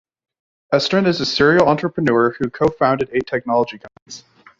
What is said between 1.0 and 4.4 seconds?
is a serial entrepreneur who co-founded eight technology companies.